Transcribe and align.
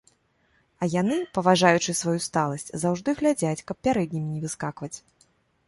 А 0.85 0.87
яны, 1.01 1.17
паважаючы 1.37 1.95
сваю 2.01 2.15
сталасць, 2.29 2.67
заўжды 2.85 3.17
глядзяць, 3.21 3.65
каб 3.71 3.77
пярэднімі 3.89 4.29
не 4.33 4.41
выскакваць. 4.47 4.95